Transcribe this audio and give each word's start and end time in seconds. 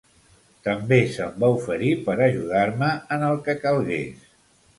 També 0.67 0.97
se'm 1.17 1.35
va 1.43 1.49
oferir 1.57 1.91
per 2.07 2.15
ajudar-me 2.29 2.91
en 3.19 3.27
el 3.29 3.39
que 3.49 3.57
calgués. 3.67 4.27